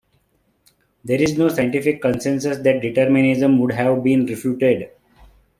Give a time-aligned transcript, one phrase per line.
[1.05, 4.89] There is no scientific consensus that determinism would have been refuted.